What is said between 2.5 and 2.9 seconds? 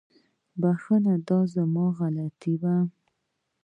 وه